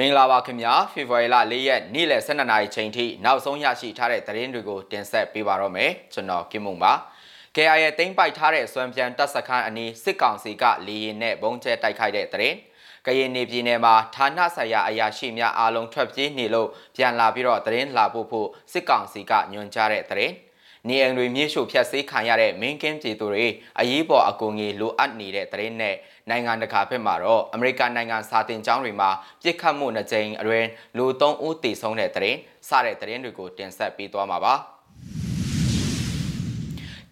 [0.00, 6.92] မင်္ဂလာပါခင်ဗျာဖေဖော်ဝါရီလ၄ရက်နေ့လယ်12နာရီချိန်ထိနောက်ဆုံးရရှိထားတဲ့သတင်းတွေကိုတင်ဆက်ပေးပါတော့မယ်ကျွန်တော်ကင်မုံပါ
[7.54, 12.56] KI ရဲ့တိမ့်ပိုက်ထားတဲ့စွမ်းပြန်တပ်စခန်းအနီးစစ်ကောင်စီကလေရင်နဲ့ဘုံကျဲတိုက်ခိုက်တဲ့သတင်း
[13.06, 20.32] ကရင်နေပြည်နယ်မှာဌာနဆိုင်ရာအရာရှိများအားလုံးထွက်ပြေးနေလို့ပြန်လာပြီးတော့သတင်းလာဖို့ဖို့စစ်ကောင်စီကညွှန်ကြားတဲ့သတင်း
[20.88, 23.46] နေအိမ်တွေမြေရှို့ဖျက်ဆီးခံရတဲ့မင်းကင်းပြည်သူတွေ
[23.80, 25.96] အရေးပေါ်အကူအညီလိုအပ်နေတဲ့သတင်းနဲ့
[26.30, 29.10] နိုင်ငံတကာဘက်မှာတော့အမေရိကန်နိုင်ငံစာတင်ကျောင်းတွေမှာ
[29.42, 34.54] ပြစ်ခတ်မှုနှစ်ကြိမ်အတွင်းလူ၃ဦးသေဆုံးတဲ့သတင်းစတဲ့သတင်းတွေကိုတင်ဆက်ပေးသွားမှာပါ။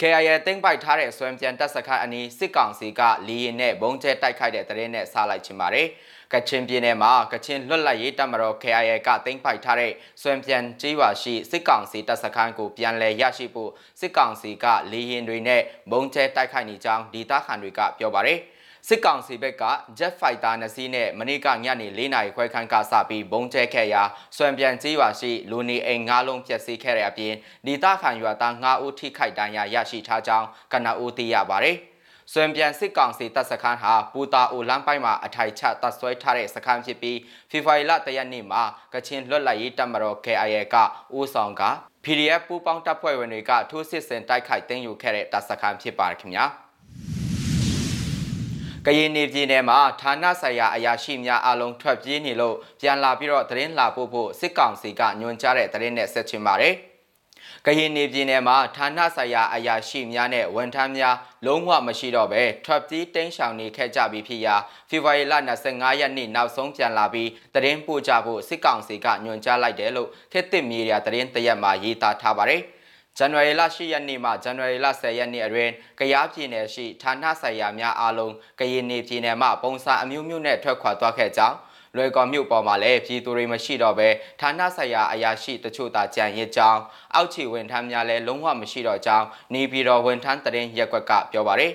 [0.01, 5.89] KIA တင်ပိုက်ထားတဲ့ဆွမ်းပြန်တပ်စခန်းအနီးစစ်ကောင်စီကလီရင်နဲ့ဘုံကျဲတိုက်ခိုက်တဲ့သတင်းနဲ့စားလိုက်ချင်ပါတယ်။
[6.33, 9.93] ကချင်ပြည်နယ်မှာကချင်လွတ်လပ်ရေးတပ်မတော် KIA ကတင်ပိုက်ထားတဲ့
[10.23, 18.41] ဆွမ်းပြန်ကြီးပါရှိစစ်ကောင်စီတပ်စခန်းကိုပြန်လည်ရရှိဖို့စစ်ကောင်စီကလီရင်တွေနဲ့ဘုံကျဲတိုက်ခိုက်နေကြောင်းဒေသခံတွေကပြောပါတယ်။
[18.89, 19.65] စစ်ကောင်စီဘက်က
[19.99, 24.03] Jet Fighter နှစ်စီးနဲ့မနေ့ကညနေ၄နာရီခွဲခန့်ကစပြီးဘုံကျဲခဲ့ရာ
[24.37, 27.35] စွမ်ပြန်ကြီးရွာရှိလူနေအိမ်၅လုံးပျက်စီးခဲ့တဲ့အပြင်
[27.67, 31.79] ဒေသခံရွာသား၅ဦးထိခိုက်ဒဏ်ရာရရှိထားကြောင်းကနဦးသိရပါတယ်။
[32.33, 37.19] စွမ်ပြန်စစ်ကောင်စီတပ်စခန်းဟာပူတာအိုလမ်းပိုင်းမှာအထိုင်ချတပ်ဆွဲထားတဲ့စခန်းဖြစ်ပြီး
[37.51, 38.63] ဖေဖော်ဝါရီလတရက်နေ့မှာ
[38.95, 40.77] ကချင်လွတ်လပ်ရေးတပ်မတော် KIA က
[41.17, 41.63] ဦးဆောင်က
[42.05, 46.47] PDF ပူးပေါင်းတပ်ဖွဲ့ဝင်တွေကထိုးစစ်ဆင်တိုက်ခိုက်သိမ်းယူခဲ့တဲ့တပ်စခန်းဖြစ်ပါတယ်ခင်ဗျာ။
[48.87, 56.75] ကရင်နေပြည်နယ်မှာဌာနဆိုင်ရာအရာရှိများအလုံးထွက်ပြေးနေလို့ပြန်လာပြီးတော့သတင်းလာပို့ဖို့စစ်ကောင်စီကညွှန်ကြားတဲ့သတင်းနဲ့ဆက်ချင်ပါတယ်။
[57.67, 64.57] ကရင်နေပြည်နယ်မှာဌာနဆိုင်ရာအရာရှိများနဲ့ဝန်ထမ်းများလုံးဝမရှိတော့ဘဲထွက်ပြေးတင်းရှောင်နေခဲ့ကြပြီးဖြစ်ရာ
[64.89, 65.35] ဖေဖော်ဝါရီလ
[65.69, 72.61] 25ရက်နေ့နောက်ဆုံးပြန်လာပြီးသတင်းပို့ကြဖို့စစ်ကောင်စီကညွှန်ကြားလိုက်တယ်လို့ခေတ်သစ်မီဒီယာသတင်းတရက်မှာရေးသားထားပါတယ်။
[73.19, 81.57] ဇန်နဝါရီလ10ရက်နေ့မှဇန်နဝါရီလ10ရက်နေ့အတွင်းကရားပြည်နယ်ရှိဌာနဆိုင်ရာများအားလုံးကရင်နေပြည်နယ်မှပုံစံအမျိုးမျိုးနဲ့ထွက်ခွာသွားခဲ့ကြောင်း
[81.97, 84.09] လွယ်ကော်မြို့ပေါ်မှာလည်းပြည်သူတွေမရှိတော့ဘဲ
[84.41, 86.81] ဌာနဆိုင်ရာအရာရှိတချို့သာကြံရစ်ကြောင်း
[87.15, 91.73] အောက်ခြေဝန်ထမ်းများလည်းလုံးဝမရှိတော့ကြောင်းနေပြည်တော်ဝန်ထမ်းတရင်ရက်ကွက်ကပြောပါရယ်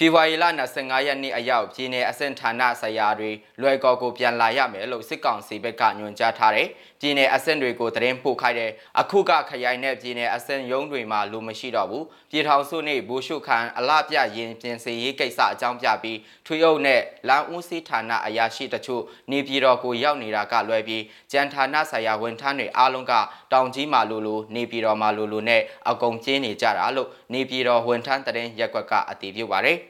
[0.04, 0.44] ေဖော်ဝါရီလ
[0.76, 6.68] 25ရက်နေ့အရောက်ပြည်내အဆင့်ဌာနဆိုင်ရာတွေလွယ်ကော်ကိုပြန်လာရမယ်လို့စစ်ကောင်စီဘက်ကညွှန်ကြားထားတယ်။
[7.00, 23.12] ပြည်내အဆင့်တွေကိုသတင်းပို့ခိုင်းတယ်။အခုကခရိုင်နဲ့ပြည်내အဆင့်ရုံးတွေမှာလူမရှိတော့ဘူး။ပြည်ထောင်စုနေဘူရှုခန်အလားပြရင်ပြင်စီရေးကိစ္စအကြောင်းပြပြီးထွေအုပ်နဲ့လမ်းဦးစီးဌာနအရာရှိတချို့နေပြည်တော်ကိုရောက်နေတာကလွဲပြီးကြံဌာနဆိုင်ရာဝန်ထမ်းတွေအားလုံးက
[23.52, 29.78] တောင်ကြီးမှာလိုလိုနေပြည်တော်မှာလိုလိုနဲ့အကုန်ကျင်းနေကြတာလို့နေပြည်တော်ဝန်ထမ်းတရင်ရက်ကွက်ကအတည်ပြုပါတယ်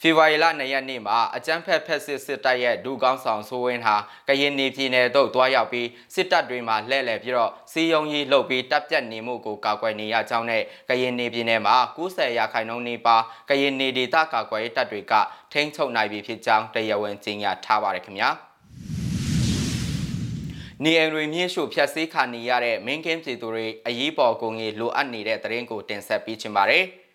[0.00, 3.96] ဖေဖော်ဝါရီလ2ရက်နေ့မှာအကြမ်းဖက်ဖက်စစ်စစ်တပ်ရဲ့ဒူကောင်းဆောင်ဆိုးဝင်းဟာ
[4.28, 13.16] ကရင်နေပြည်နယ်သို့တွားရောက်ပြီးစစ်တပ်တွေမှာလှည့်လည်ပြီးတော့စီယုံကြီးလှုပ်ပြီးတပ်ပြတ်နေမှုကိုကာကွယ်နေရကြောင်းနဲ့ကရင်နေပြည်နယ်မှာ90ရာခိုင်နှုန်းနေပါ
[13.48, 15.12] ကရင်နေဒေသကာကွယ်ရေးတပ်တွေက
[15.52, 18.30] ထိန်းချုပ်နိုင်ပြီဖြစ်ကြောင်းတရားဝင်ကြေညာထားပါတယ်ခင်ဗျာ
[20.84, 26.84] နေအိမ်တွေမြင့်ရှုဖျက်ဆီးခါနေရတဲ့မင်းကင်းပြည်သူတွေအရေးပေါ်ကုန်ကြီးလိုအပ်နေတဲ့သတင်းကိုတင်ဆက်ပေးချင်ပါတယ်။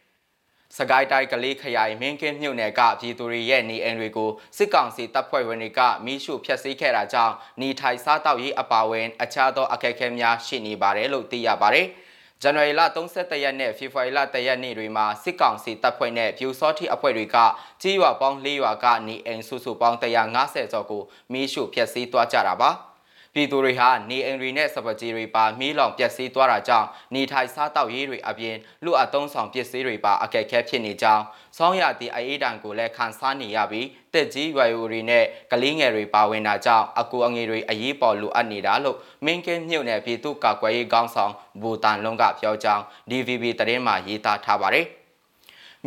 [0.78, 11.88] စကိုင်းတိုင်းကလေးခရိုင်မင်းကင်းမြို့နယ်ကပြည်သူတွေရဲ့နေအိမ်တွေကိုစစ်ကောင်စီတပ်ဖွဲ့ဝင်တွေကမိရှုဖျက်ဆီးခဲ့တာကြောင့်နေထိုင်စားတောက်ရေးအပါအဝင် အခြားသောအခက်အခဲများရှိနေပါတယ်လို့သိရပါတယ်။
[12.42, 17.38] ဇန်နဝါရီလ31ရက်နဲ့ဖေဖော်ဝါရီလ1ရက်နေ့တွေမှာစစ်ကောင်စီတပ်ဖွဲ့နဲ့ပြူစောတိအဖွဲ့တွေက
[17.82, 22.72] ကြီးရွာပေါင်း၄ရွာကနေအိမ်စုစုပေါင်း150ကျော်ကိုမီးရှို့ဖျက်ဆီးသွားကြတာပါ။
[23.34, 28.56] ပြည်သူတွေဟာနေအိမ်တွေနဲ့စပကြီးတွေပါမီးလောင်ပျက်စီးသွားတာကြောင့်နေထိုင်စားတောက်ရေးတွေအပြင်
[28.86, 31.24] လူအသုံးဆောင်ပစ္စည်းတွေပါအခက်အခဲဖြစ်နေကြောင်း
[31.58, 44.88] ဆောင်းရသည့်အေးတံကိုလည်းခံစားနေရပြီးတက်ကြီးရွယ်အိုတွေနဲ့ကလေးငယ်တွေပါဝင်တာကြောင့်အကူအငွေတွေအရေးပေါ်လိုအပ်နေတာလို့မင်းကင်းမြို့နယ်ပြည်သူ့ကာကွယ်ရေးကောင်းဆောင်ဘူတန်လုံးကပြောကြောင်း DVB သတင်းမှာရေးသားထားပါတယ်။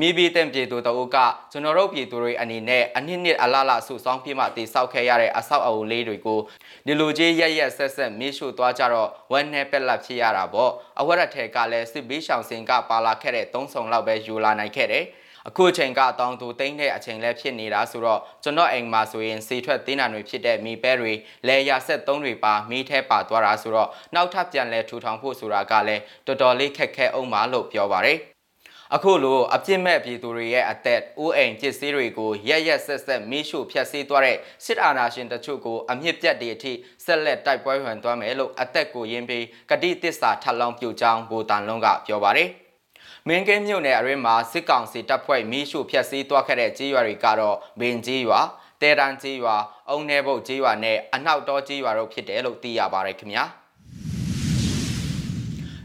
[0.00, 1.16] မိဘတဲ့ပြည်သူတို့က
[1.52, 6.40] ကျွန်တော်တို့ပြည်သူတွေအနေနဲ့အနည်းနည်းအလားလားဆူဆောင်းပြမှတိဆောက်ခဲ့ရတဲ့အဆောက်အအုံလေးတွေကို
[6.86, 15.04] ဒီလိုကြီးရက်ရက်ဆက်ဆက်မေးရှို့သွားကြတော့ဝမ်းနဲ့ပက်လက်ဖြစ်ရတာပေါ့အဝရထဲကလည်းစစ်ဘေးရှောင်စင်ကပါလာခဲ့တဲ့သုံးဆောင်လောက်ပဲယူလာနိုင်ခဲ့တယ်
[15.48, 21.12] အခုချိန်ကတောင်သူတိမ့်တဲ့အချိန်လည်းဖြစ်နေတာဆိုတော့ကျွန်တော်အိမ်မှာဆိုရင်စီထွက်တင်းတာတွေဖြစ်တဲ့မီပဲတွေ
[21.46, 28.33] လဲရဆက်သုံးတွေပါမီးထဲပါသွားတာဆိုတော့နောက်ထပ်ပြန်လဲထူထောင်ဖို့ဆိုတာကလည်းတော်တော်လေးခက်ခဲအောင်ပါလို့ပြောပါတယ်
[28.92, 36.72] အခုလိုအပြစ်မဲ့ပြည်သူတွေရဲ့အသက်အိုးအိမ်ပစ္စည်းတွေကိုရက်ရက်ဆက်ဆက်မိရှုဖျက်ဆီးသွားတဲ့စစ်အာဏာရှင်တချို့ကိုအမြင့်ပြတ်တဲ့အထိ
[37.04, 42.48] ဆက်လက်တိုက်ပွဲဝင်သွားမယ်လို့အသက်ကိုရင်းပြီးကတိတစ္ဆာထပ်လောင်းပြုကြောင်းဘူတန်လုံးကပြောပါတယ်
[43.28, 48.40] မင်းကင်းမြို့နယ်အရင်းမှာစစ်ကောင်စီတပ်ဖွဲ့မိရှုဖျက်ဆီးသွားခဲ့တဲ့ကြေးရွာတွေကတော့ဘင်ကြေးရွာ
[48.80, 49.56] တဲတန်းကြေးရွာ
[49.90, 53.46] အုံနေဘုတ်ကြေးရွာနဲ့အနောက်တော်ကြေးရွာတို့ဖြစ်တယ်လို့သိရပါတယ်ခင်ဗျာ။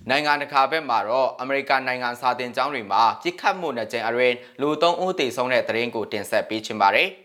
[0.09, 7.09] နိုင်ငံတကာဘက်မှာတော့အမေရိကန်နိုင်ငံစာတင်ကျောင်းတွေမှာပြစ်ခတ်မှုနဲ့ကျင်အရင်လူ၃ဦးသေဆုံးတဲ့သတင်းကိုတင်ဆက်ပေးချင်ပါတယ်။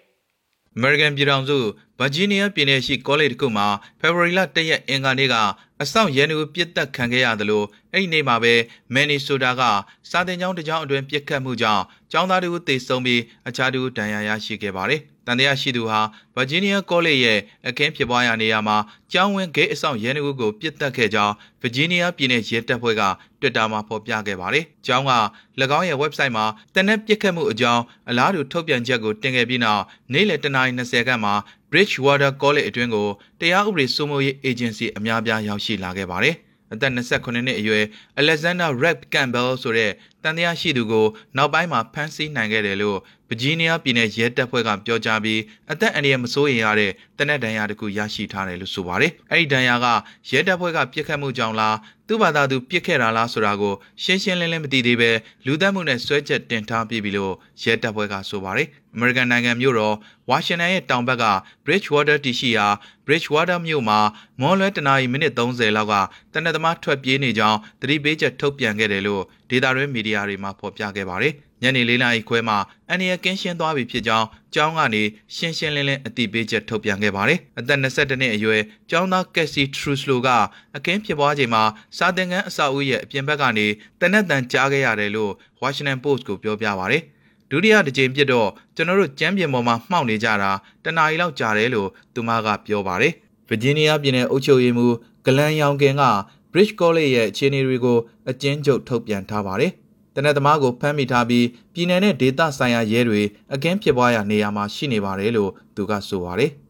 [0.79, 1.59] American ပြည်ထောင်စု
[1.99, 3.67] ဗာဂျီးနီးယားပြည်နယ်ရှိကောလိပ်တစ်ခုမှာ
[4.01, 5.35] ဖေဖော်ဝါရီလ၁ရက်အင်္ဂါနေ့က
[5.83, 7.63] အဆောင်ရန်သူပြစ်တက်ခံခဲ့ရသလို
[7.93, 8.55] အဲ့ဒီနေ့မှာပဲ
[8.95, 9.63] မန်နီဆိုတာက
[10.11, 11.83] စာတင်ကျောင်းတစ်ကျောင်းအတွင်းပြစ်ခတ်မှုကြောင့်
[12.13, 16.01] ကျောင်းသားတို့သေဆုံးပြီးအခြားသူဒဏ်ရာရရှိခဲ့ပါတယ်။ တန်တရားရှိသူဟာ
[16.35, 17.39] ဗာဂျီးနီးယားကောလိပ်ရဲ့
[17.69, 18.77] အခင်းဖြစ်ပွားရာနေရာမှာ
[19.13, 23.03] ကျောင်းဝင်းဂိတ်အဆောင်ရန်သူကိုပြစ်တက်ခဲ့ကြောင်းဗာဂျီးနီးယားပြည်နယ်ရဲတပ်ဖွဲ့က
[23.41, 25.13] Twitter မှာဖော်ပြခဲ့ပါတယ်။ကျောင်းက၎
[25.79, 26.45] င်းရဲ့ website မှာ
[26.75, 29.83] တနက်ပြစ်ခတ်မှုအကြောင်းအလားတူထုတ်ပြန်ချက်ကိုတင်ခဲ့ပြီးနောက်
[30.13, 31.35] နေ့လယ်10:20ခန့်မှာ
[31.71, 33.09] Bridgewater College အတွင်းကို
[33.41, 36.37] တရားဥပဒေစိုးမိုးရေး agency အများပြားရောက်ရှိလာခဲ့ပါတယ်။
[36.75, 37.85] အသက်28နှစ်အရွယ်
[38.21, 39.91] Alexander Rapp Campbell ဆိုတဲ့
[40.23, 41.07] တန်တရားရှိသူကို
[41.37, 42.99] နောက်ပိုင်းမှာဖမ်းဆီးနိုင်ခဲ့တယ်လို့
[43.31, 45.41] ဗဂျီးနီးယားပြည်နယ်ရဲတပ်ဖွဲ့ကပြောကြားပြီး
[45.73, 49.87] အသက်အန္တရာယ်မစိုးရိမ်ရတဲ့တနက်ဒဏ်ရာတစ်ခုရရှိထားတယ်လို့ဆိုပါတယ်။အဲ့ဒီဒဏ်ရာက
[50.31, 51.77] ရဲတပ်ဖွဲ့ကပြစ်ခတ်မှုကြောင့်လား
[52.09, 55.11] သူ့ဘာသာသူပြစ်ခဲ့တာလားဆိုတာကိုရှင်းရှင်းလင်းလင်းမသိသေးပဲ
[55.47, 59.97] လူသတ်မှုနဲ့ဆွဲချက်တင်ထားပြီးပြီလို့ရဲတပ်ဖွဲ့ကဆိုပါတယ်။ American နိုင်ငံမြို့တော်
[60.31, 61.27] ဝါရှင်တန်ရဲ့တောင်ဘက်က
[61.65, 62.67] Bridgewater တရှိရာ
[63.07, 63.99] Bridgewater မြို့မှာ
[64.41, 65.95] မွန်လွဲတနာရီမိနစ်30လောက်က
[66.33, 71.35] တနက်သမားထွက်ပြေးနေကြောင်းသတိပေးချက်ထုတ်ပြန်ခဲ့တယ်လို့ဒေတာရင်းမီဒီယာတွေမှာဖော်ပြခဲ့ပါတယ်။
[71.65, 72.59] ညနေ၄နာရီခွဲမှာ
[72.89, 75.03] အန်နီယကင်းရှင်းသွားပြီဖြစ်ကြောင်းကျောင်းကနေ
[75.37, 80.29] ရှင်းရှင်းလင်းလင်းအသိပေးချက်ထုတ်ပြန်ခဲ့ပါတယ်။အသက်22နှစ်အရွယ်ကျောင်းသားကက်စီထရူစလိုက
[80.77, 81.63] အခင်းဖြစ်ပွားချိန်မှာ
[81.99, 83.67] စာသင်ခန်းအဆောက်အဦရဲ့အပြင်ဘက်ကနေ
[84.01, 85.33] တနက်တန်ကြားခဲ့ရတယ်လို့
[85.63, 87.03] Washington Post ကိုပြောပြပါတယ်။
[87.51, 90.51] ဒုတိယတစ်ကြိမ်ပြစ်တော့ကျွန်တော်တို့ကျမ်းပြင်ပေါ်မှာမှောက်နေကြတာ
[90.85, 93.13] တနာရီလောက်ကြာတယ်လို့သူမကပြောပါတယ်။
[93.49, 94.95] ဗာဂျီးနီးယားပြည်နယ်အုပ်ချုပ်ရေးမှူး
[95.27, 96.05] ဂလန်ယောင်ကင်က
[96.53, 97.99] Bridge College ရဲ့အခြေအနေတွေကို
[98.31, 99.73] အကျဉ်းချုပ်ထုတ်ပြန်ထားပါတယ်။
[100.15, 103.23] တနက်သမားကိုဖမ်းမိထားပြီးပြည်내နဲ့ဒေသဆိုင်ရာရဲတွေ
[103.55, 106.51] အကင်းဖြစ်ပွားရာနေရာမှာရှိနေပါတယ်လို့သူကဆိုပါတယ်။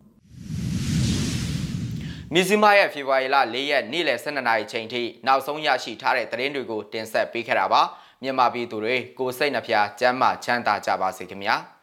[2.33, 7.83] မီဇီမာရဲ့ဖေဖော်ဝါရီလ၄ရက်နေ့လယ်12နာရီချိန်ထိနောက်ဆုံးရရှိထားတဲ့သတင်းတွေကိုတင်ဆက်ပေးခဲ့တာပါ
[8.23, 11.57] မြန်မာပြည်သူတွေကိုစိတ်နှဖျားစမ်းမချမ်းသာကြပါစေခင်ဗျာ။